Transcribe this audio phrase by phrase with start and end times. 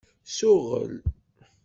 [0.37, 0.93] Suɣel.